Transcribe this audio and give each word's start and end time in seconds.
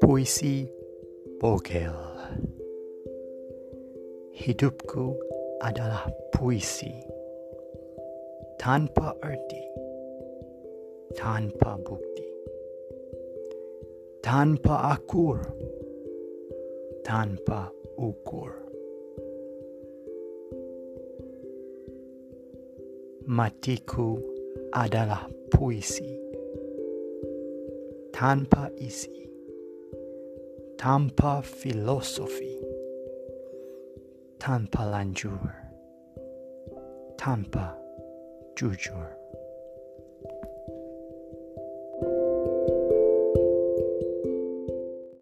Puisi 0.00 0.68
Bogel. 1.40 1.96
Hidupku 4.32 5.16
adalah 5.60 6.06
puisi. 6.32 6.92
Tanpa 8.56 9.16
arti 9.20 9.62
Tanpa 11.16 11.76
bukti. 11.80 12.26
Tanpa 14.20 14.96
akur 14.96 15.40
Tanpa 17.04 17.72
ukur. 17.96 18.52
Matiku 23.26 24.22
adalah 24.70 25.26
puisi. 25.50 26.14
Tanpa 28.14 28.70
isi, 28.80 29.25
tanpa 30.86 31.42
filosofi, 31.42 32.62
tanpa 34.38 34.84
lanjur, 34.86 35.50
tanpa 37.18 37.74
jujur. 38.54 39.25